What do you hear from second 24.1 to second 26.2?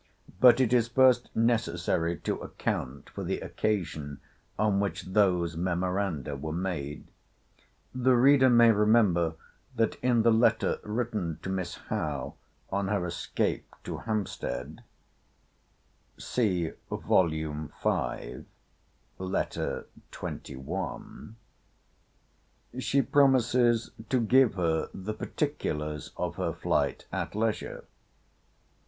give her the particulars